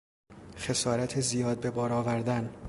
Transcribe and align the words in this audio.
خسارت 0.57 1.19
زیاد 1.21 1.59
به 1.59 1.71
بار 1.71 1.93
آوردن 1.93 2.55